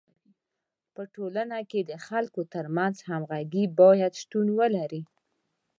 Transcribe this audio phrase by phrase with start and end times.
[0.95, 5.01] په ټولنه کي د خلکو ترمنځ همږغي باید شتون ولري.